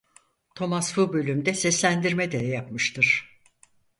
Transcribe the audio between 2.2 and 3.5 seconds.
de yapmıştır.